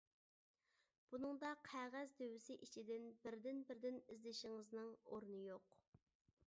[1.11, 5.81] بۇنىڭدا قەغەز دۆۋىسى ئىچىدىن بىردىن بىردىن ئىزدىشىڭىزنىڭ ئورنى يوق.